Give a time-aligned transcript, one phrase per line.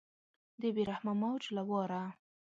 [0.61, 2.03] د بې رحمه موج له واره